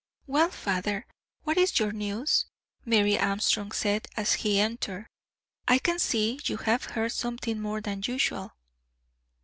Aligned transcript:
"Well, 0.25 0.49
father, 0.49 1.05
what 1.43 1.59
is 1.59 1.77
your 1.77 1.91
news?" 1.91 2.47
Mary 2.85 3.19
Armstrong 3.19 3.71
said, 3.71 4.07
as 4.17 4.33
he 4.33 4.59
entered. 4.59 5.05
"I 5.67 5.77
can 5.77 5.99
see 5.99 6.39
you 6.45 6.57
have 6.57 6.85
heard 6.85 7.11
something 7.11 7.61
more 7.61 7.81
than 7.81 8.01
usual." 8.03 8.53